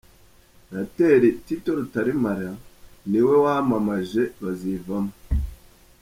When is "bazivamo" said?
4.43-5.13